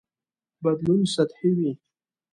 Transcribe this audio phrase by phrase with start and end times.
[0.63, 1.71] بدلون سطحي وي.